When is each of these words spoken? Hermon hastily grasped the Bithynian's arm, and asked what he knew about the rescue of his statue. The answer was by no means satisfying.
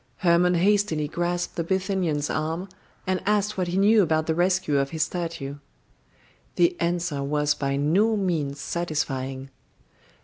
Hermon 0.25 0.55
hastily 0.55 1.07
grasped 1.07 1.57
the 1.57 1.63
Bithynian's 1.63 2.27
arm, 2.27 2.69
and 3.05 3.21
asked 3.27 3.55
what 3.55 3.67
he 3.67 3.77
knew 3.77 4.01
about 4.01 4.25
the 4.25 4.33
rescue 4.33 4.79
of 4.79 4.89
his 4.89 5.03
statue. 5.03 5.57
The 6.55 6.75
answer 6.79 7.21
was 7.21 7.53
by 7.53 7.75
no 7.75 8.17
means 8.17 8.59
satisfying. 8.59 9.51